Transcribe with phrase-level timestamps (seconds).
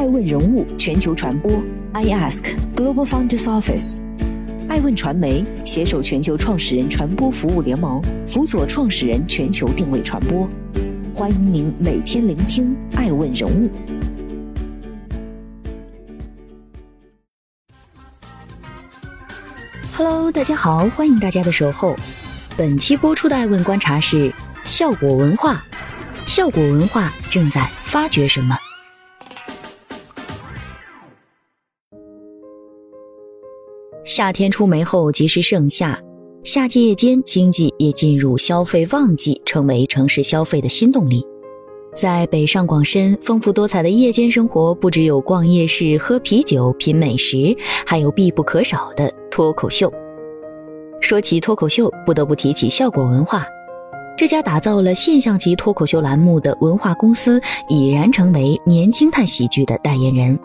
[0.00, 1.62] 爱问人物全球传播
[1.92, 3.98] ，I Ask Global Founders Office，
[4.66, 10.48] 爱问传媒携手全球创始人传播服务联盟，辅佐创始人全球定位传播。
[11.14, 13.68] 欢迎您每天聆听爱问人物。
[19.94, 21.94] Hello，大家好，欢迎大家的守候。
[22.56, 24.32] 本期播出的爱问观察是
[24.64, 25.62] 效果文化，
[26.26, 28.56] 效果文化正在发掘什么？
[34.20, 35.98] 夏天出梅后即是盛夏，
[36.44, 41.24] 夏季夜间经济也进入消费旺季，成为城市消费的新动力。
[41.94, 47.56] 在北上广深，丰富多彩的夜间生活不只有逛夜市、喝啤酒、品美食，
[47.86, 49.90] 还有必不可少的脱口秀。
[51.00, 53.46] 说起脱口秀，不得不提起效果文化，
[54.18, 60.38] 这家打造了现象级脱口秀栏目的文化公司，已然成为年轻态喜剧的代言人。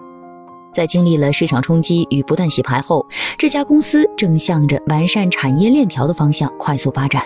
[0.75, 7.23] 在经历了市场冲击与不断洗牌后，这家公司正向着完善产业链条的方向快速发展。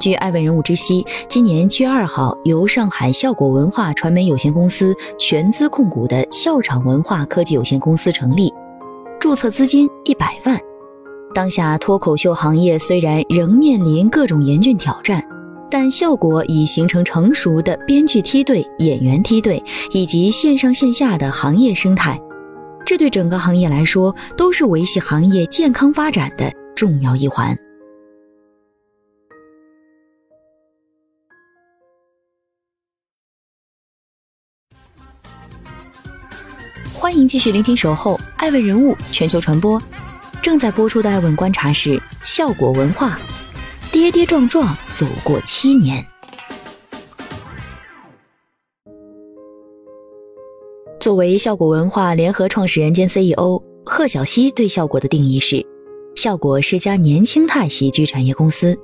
[0.00, 8.52] 据爱问人物知悉，今年七月二号，由上海效果文化传媒有限公司全资控股的笑场文化科技有限公司成立，
[9.20, 10.60] 注册资金一百万。
[11.32, 15.24] 当下脱口秀行业虽然仍面临各种严峻挑战，
[15.70, 22.20] 但效果已形成成熟的编剧梯队、演员梯队以及线上线下的行业生态。
[22.88, 27.54] 这对整个行业来说，都是维系行业健康发展的重要一环。
[36.94, 39.78] 欢迎继续聆听《守候爱问人物全球传播》，
[40.40, 43.18] 正在播出的爱问观察是效果文化，
[43.92, 46.02] 跌跌撞撞走过七年。
[51.00, 55.64] 作为效果文化联合创始人兼 CEO，贺小西对效果的定义是：
[56.16, 58.76] 效果是家年轻态喜剧产业公司。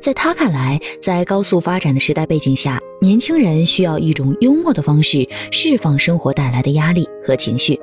[0.00, 7.76] 在他看来，在高速发展的时代背景下，年轻人需要一种幽默的方式释放生活带来的压力和情绪。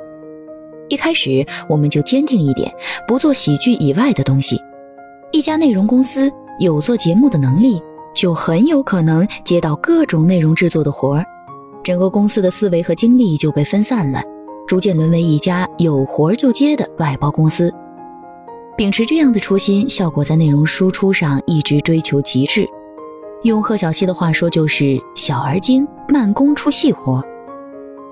[0.87, 2.73] 一开始，我们就坚定一点，
[3.05, 4.57] 不做喜剧以外的东西。
[5.33, 6.31] 一家内容公司
[6.61, 7.81] 有做节目的能力，
[8.15, 11.25] 就很有可能接到各种内容制作的活儿。
[11.89, 14.21] 整个公司的思维和精力就被分散了，
[14.67, 17.73] 逐渐沦为一家有活就接的外包公司。
[18.77, 22.63] 秉持这样的初心，效果在内容输出上一直追求极致。
[23.41, 27.23] 用贺小西的话说，就是“小而精，慢工出细活”。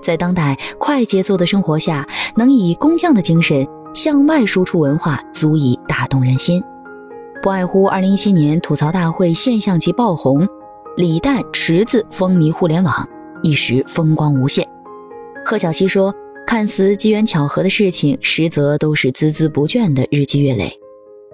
[0.01, 2.03] 在当代快节奏的生活下，
[2.35, 3.63] 能以工匠的精神
[3.93, 6.59] 向外输出文化，足以打动人心。
[7.43, 10.47] 不外乎2017年吐槽大会现象级爆红，
[10.95, 13.07] 李诞、池子风靡互联网。
[13.43, 14.67] 一时风光无限。
[15.45, 16.13] 贺小西说
[16.45, 20.71] ：“看似机缘巧合的事情，实则都是孜孜不倦的日积月累。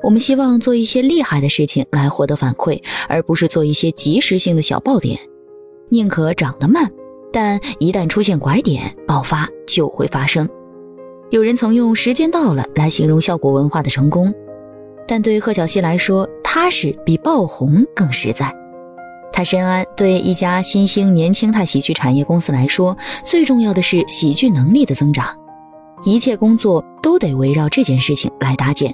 [0.04, 5.18] 我们希望做一些厉害的事情来获得反馈，而不是做一些即时性的小爆点。
[5.90, 6.92] 宁可长得慢，
[7.32, 10.48] 但一旦出现拐点，爆发就会发生。”
[11.32, 14.32] 有人曾用“时间到了”来形容效果文化的成功，
[15.08, 18.54] 但对贺小西来说，踏实比爆红更实在。
[19.34, 25.36] 他深谙，对一家新兴年轻态喜剧产业公司来说，最重要的是喜剧能力的增长，
[26.04, 28.94] 一切工作都得围绕这件事情来搭建。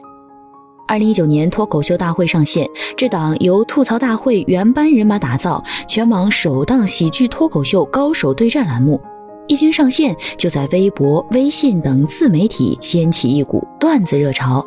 [0.88, 9.00] 二零一九年脱口秀大会上线，这档由吐槽大会原班人马打造、全网首档喜剧脱口秀高手对战栏目，
[9.48, 14.66] 一经上线就在微博、微信等自媒体掀起一股段子热潮，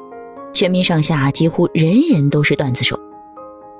[0.53, 2.97] 全民上下几乎人人都是段子手。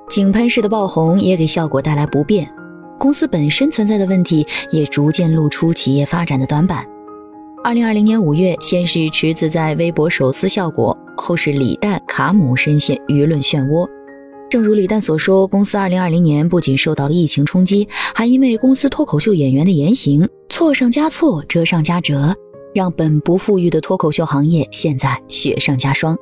[0.09, 2.47] 井喷式的爆红也给效果带来不便，
[2.99, 6.85] 公司本身存在的问题也逐渐露出企业发展的短板。
[7.63, 13.89] 二零二零年五月，先是池子在微博手撕效果，后是李诞、卡姆深陷舆论漩涡。
[14.49, 22.35] 正如李诞所说，公司二零二零年不仅受到了疫情冲击，还因为公司脱口秀演员的言行错上加错、折上加折，
[22.75, 26.15] 让本不富裕的脱口秀行业现在雪上加霜。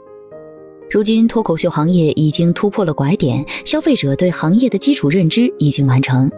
[0.91, 6.29] 如今，脱口秀行业已经突破了拐点，消费者对行业的基础认知已经完成。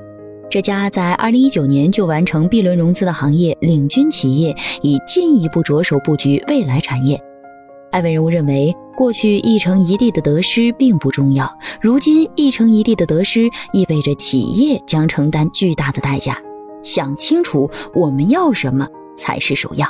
[0.47, 7.19] 这家在2019年就完成 B 轮融资的行业领军企业，已进一步着手布局未来产业。
[7.89, 11.51] 艾文人物认为，过去一城一地的得失并不重要，
[11.81, 16.37] 如今一城一地的得失意味着企业将承担巨大的代价。
[16.83, 19.87] 想清楚我们要什么才是首要。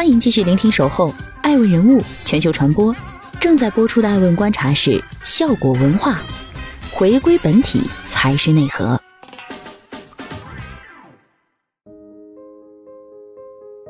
[0.00, 1.10] 欢迎继续聆听《守候》，
[1.42, 2.96] 爱问人物全球传播。
[3.38, 6.22] 正在播出的《爱问观察》是效果文化，
[6.90, 8.98] 回归本体才是内核。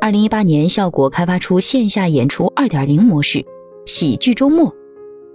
[0.01, 3.47] 二零一八年，效果开发出线下演出二点零模式——
[3.87, 4.75] 喜剧周末。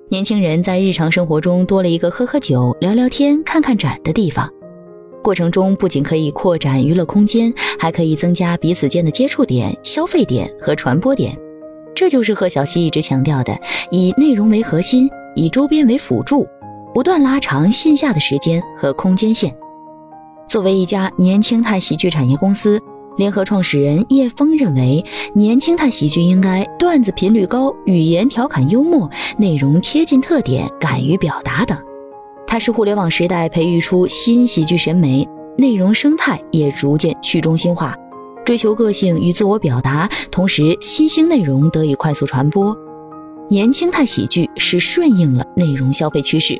[0.09, 4.51] 年轻人在日常生活中多了一个喝喝酒、聊聊天、看看展的地方。
[5.25, 11.35] 过程中不仅可以扩展娱乐空间，还可以增加彼此间的接触点、消费点和传播点。
[11.95, 16.47] 这就是贺小西一直强调的：以内容为核心，以周边为辅助，
[16.93, 19.51] 不断拉长线下的时间和空间线。
[20.47, 22.79] 作为一家年轻态喜剧产业公司，
[23.17, 31.75] 联合创始人叶峰认为，年轻态喜剧应该段子频率高、语言调侃幽默、内容贴近特点、敢于表达等。
[32.55, 37.93] 它是互联网时代培育出新喜剧审美，内容生态也逐渐去中心化，
[38.45, 42.73] 追求个性与自我表达，同时新兴内容得以快速传播。
[43.49, 46.57] 年轻态喜剧是顺应了内容消费趋势。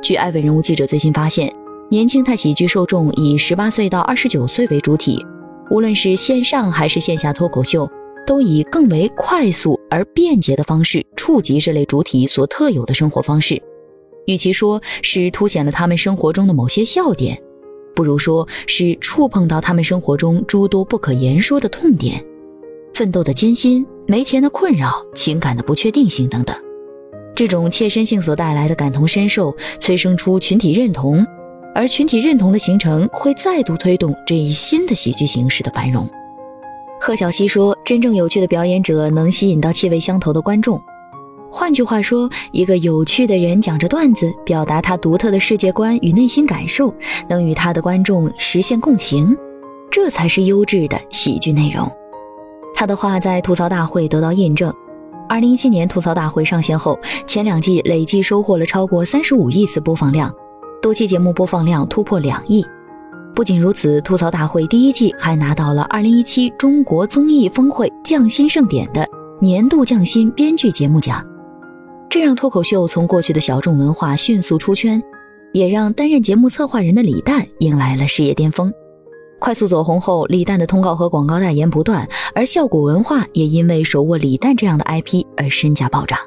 [0.00, 1.52] 据艾问人物记者最新发现，
[1.90, 5.26] 年轻态喜剧受众以十八岁到二十九岁为主体，
[5.72, 7.90] 无论是线上还是线下脱口秀，
[8.24, 13.60] 都以更为快速而便捷的方式触及这类主体所特有的生活方式。
[14.26, 17.40] 与其说是凸显了他们生活中的某些笑点，
[17.94, 22.24] 不如说是触碰到他们生活中诸多不可言说的痛点，
[22.94, 26.56] 奋斗的艰辛、没钱的困扰、情感的不确定性等等。
[27.34, 31.26] 这种切身性所带来的感同身受，催生出群体认同，
[31.74, 36.08] 而群体认同的形成，会再度推动这一新的喜剧形式的繁荣。
[37.00, 40.78] 贺小西说：“真正有趣的表演者能吸引到气味相投的观众。”
[41.50, 46.94] 换句话说，一个有趣的人讲着段子，表达他独特的世界观与内心感受，
[47.28, 49.36] 能与他的观众实现共情，
[49.90, 51.90] 这才是优质的喜剧内容。
[52.74, 54.72] 他的话在吐槽大会得到印证。
[55.28, 60.32] 二零一七年吐槽大会上线后，前两季累计收获了超过三十五亿次播放量，
[60.80, 62.64] 多期节目播放量突破两亿。
[63.34, 69.06] 不仅如此，吐槽大会第一季还拿到了二零一七中国综艺峰会匠心盛典的
[69.40, 71.24] 年度匠心编剧节目奖。
[72.20, 75.02] 这让脱口秀从过去的小众文化迅速出圈，
[75.54, 78.70] 也让担任节目策划人的李诞迎来了事业巅峰。
[79.38, 86.18] 快速走红后，李诞的通告和广告代言不断，而效果文化也因为手握李诞这样的 IP 而身价暴涨。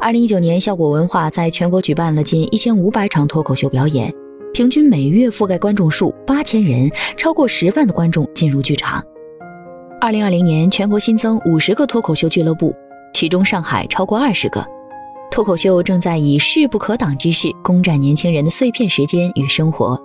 [0.00, 4.10] 二零一九年，效果文化在全国举办了近一千五百场脱口秀表演，
[4.54, 9.04] 平均每月覆盖观众数八千人，超过十万的观众进入剧场。
[10.00, 12.74] 二零二零年，全国新增五十个脱口秀俱乐部，
[13.12, 14.66] 其中上海超过二十个。
[15.34, 20.00] 脱口秀正在以势不可挡之势攻占年轻人的碎片时间与生活，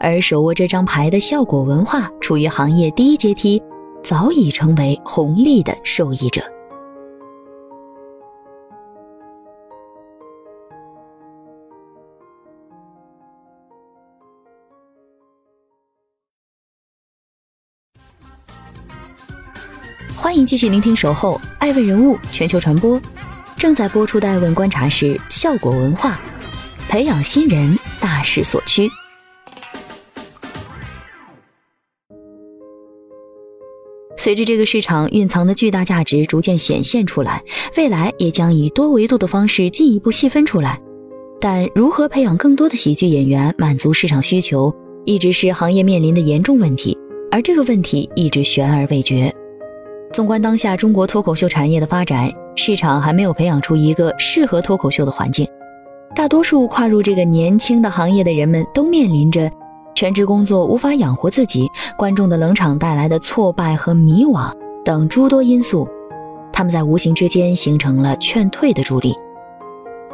[0.00, 3.62] 而手握这张牌的效果文化处于行业第一阶梯，
[4.02, 6.40] 早已成为红利的受益者。
[20.16, 22.98] 欢迎继续聆听《守候爱问人物全球传播》。
[23.64, 26.20] 正在播出的《爱问观察》是效果文化，
[26.86, 28.90] 培养新人大势所趋。
[34.18, 37.42] 随着这个市场蕴藏的巨大价值逐渐显现出来，
[37.78, 40.78] 未来也将以多维度的方式进一步细分出来。
[41.40, 44.70] 但如何培养更多的喜剧演员，满足市场需求，
[45.06, 46.94] 一直是行业面临的严重问题，
[47.30, 49.34] 而这个问题一直悬而未决。
[50.12, 52.30] 纵观当下中国脱口秀产业的发展。
[52.56, 55.46] 市场还没有培养出一个适合脱口秀的环境，
[56.14, 59.50] 大多数跨入这个年轻的行业的人们都面临着
[59.94, 64.52] 全职工作无法养活自己、观众的冷场带来的挫败和迷惘
[64.84, 65.88] 等诸多因素，
[66.52, 69.14] 他们在无形之间形成了劝退的助力。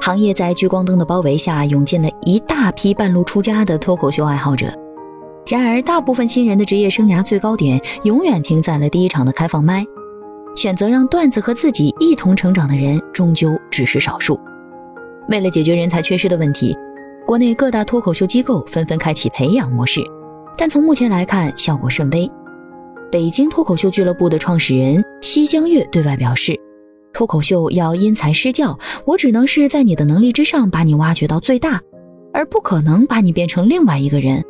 [0.01, 4.67] 行业在聚光灯的包围下涌进了一大批半路出家的脱口秀爱好者，
[5.47, 9.85] 然而大部分新人的职业生涯最高点永远停在了第一场的开放麦。
[10.57, 14.39] 选择让段子和自己一同成长的人，终究只是少数。
[15.29, 16.77] 为了解决人才缺失的问题，
[17.27, 20.01] 国内各大脱口秀机构纷纷开启培养模式，
[20.57, 22.31] 但从目前来看，效果甚微。
[23.11, 26.59] 北京脱口秀俱乐部的创始人西江月对外表示
[27.13, 31.81] ：“脱口秀要因材施教，我只能是在你的能力之上把你挖掘到最大，
[32.33, 34.45] 而不可能把你变成另外一个人，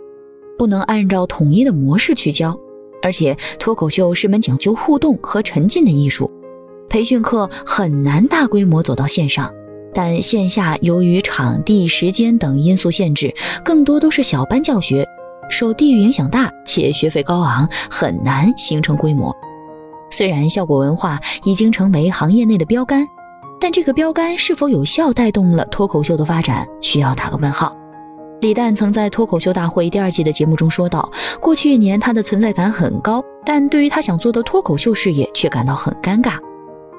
[0.58, 2.58] 不能按照统一的模式去教。”
[3.02, 6.30] 而且，脱口秀是门讲究互动和沉浸的艺术，
[6.88, 9.50] 培训课很难大规模走到线上。
[9.92, 15.04] 但线下由于场地、时间等因素限制，更多都是小班教学，
[15.50, 19.34] 受地域影响大且学费高昂，很难形成规模。
[20.10, 23.04] 虽然效果文化已经成为行业内的标杆，
[23.60, 27.76] 但这个标杆是否有效带动了脱口秀的发展，需要打个问号。
[28.40, 36.38] 李诞曾在《脱口秀大会》第二季的节目中说道：“过去一年，他的存在感很高，但对于他想做的脱口秀事业却感到很尴尬，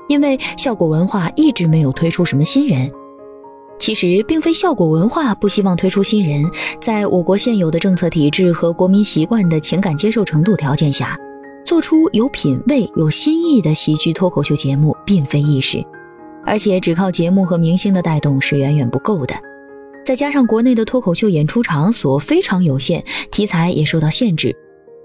[0.07, 2.91] 因为效果文化一直没有推出什么新人。
[3.79, 6.47] 其实，并非效果文化不希望推出新人，
[6.79, 11.17] 在我国现有的政策体制和国民习惯的情感接受程度条件下，
[11.65, 15.83] 做出有品位、有新意的喜剧脱口秀节目并非易事，
[16.45, 19.33] 而且只靠节目和明星的带动是远远不够的。”
[20.03, 24.55] 再加上国内的脱口秀演出场所非常有限，题材也受到限制，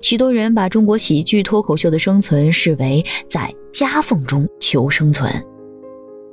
[0.01, 5.31] 许多人把中国喜剧脱口秀的生存视为在夹缝中求生存。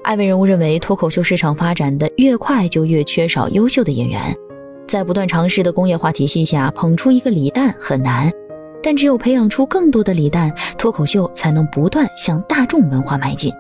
[0.04, 4.36] 艾薇人物认为，脱口秀市场发展的越快，就越缺少优秀的演员。
[4.88, 8.32] 在不断尝试的工业化体系下，捧出一个李诞很难，
[8.82, 13.52] 但只有培养出更多的李诞，脱口秀才能不断向大众文化迈进。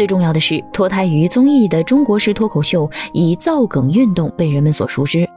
[0.00, 5.28] 最重要的是，脱胎于综艺的中国式脱口秀以造梗运动被人们所熟知。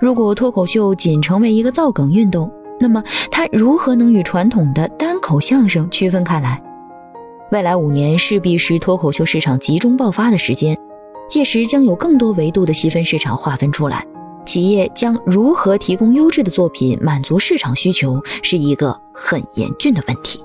[0.00, 6.60] 如果脱口秀仅成为一个造梗运动，那么它如何能与传统的单口相声区分开来？
[7.52, 10.76] 未来五年势必是脱口秀市场集中爆发的时间，
[11.30, 14.04] 届时将有更多维度的细分市场划分出来，
[14.44, 20.44] 企业将如何提供优质的作品满足市场需求，是一个很严峻的问题。